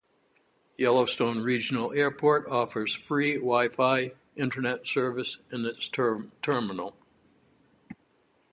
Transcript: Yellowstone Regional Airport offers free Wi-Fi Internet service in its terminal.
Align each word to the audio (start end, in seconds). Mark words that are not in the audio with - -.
Yellowstone 0.77 1.43
Regional 1.43 1.93
Airport 1.93 2.47
offers 2.47 2.91
free 2.91 3.35
Wi-Fi 3.35 4.13
Internet 4.35 4.87
service 4.87 5.37
in 5.51 5.63
its 5.63 5.87
terminal. 5.87 6.97